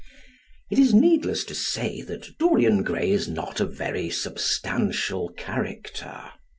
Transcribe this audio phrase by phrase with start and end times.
[0.71, 6.23] It is needless to say that Dorian Gray is not a very substantial character.